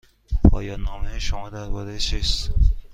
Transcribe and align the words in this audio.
پایان 0.51 0.81
نامه 0.81 1.19
شما 1.19 1.49
درباره 1.49 1.97
چیست؟ 1.97 2.51